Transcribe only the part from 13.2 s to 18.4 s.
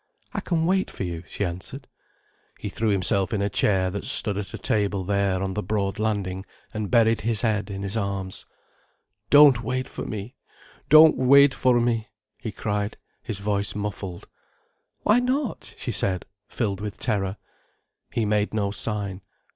his voice muffled. "Why not?" she said, filled with terror. He